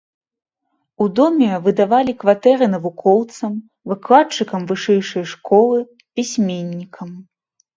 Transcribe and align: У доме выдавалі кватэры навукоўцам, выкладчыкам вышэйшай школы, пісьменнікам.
У 1.03 1.05
доме 1.19 1.49
выдавалі 1.67 2.15
кватэры 2.23 2.65
навукоўцам, 2.75 3.53
выкладчыкам 3.93 4.61
вышэйшай 4.73 5.25
школы, 5.37 5.77
пісьменнікам. 6.19 7.09